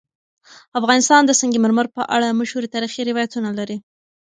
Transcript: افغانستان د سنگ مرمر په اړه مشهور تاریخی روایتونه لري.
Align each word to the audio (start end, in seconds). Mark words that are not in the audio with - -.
افغانستان 0.79 1.21
د 1.25 1.31
سنگ 1.39 1.53
مرمر 1.63 1.87
په 1.95 2.01
اړه 2.15 2.37
مشهور 2.39 2.63
تاریخی 2.73 3.01
روایتونه 3.09 3.49
لري. 3.59 3.77